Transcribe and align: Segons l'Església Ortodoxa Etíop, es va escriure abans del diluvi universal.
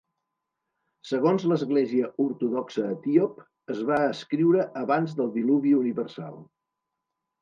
Segons 1.09 1.43
l'Església 1.51 2.09
Ortodoxa 2.25 2.87
Etíop, 2.95 3.43
es 3.75 3.83
va 3.91 4.01
escriure 4.17 4.67
abans 4.85 5.15
del 5.21 5.31
diluvi 5.37 5.77
universal. 5.85 6.45